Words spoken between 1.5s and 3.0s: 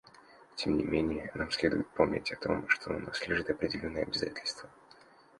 следует помнить о том, что на